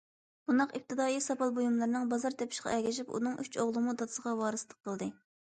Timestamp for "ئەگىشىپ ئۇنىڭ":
2.79-3.37